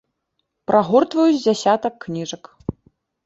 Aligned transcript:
Прагортваю 0.69 1.27
з 1.33 1.43
дзясятак 1.45 1.93
кніжак. 2.05 2.43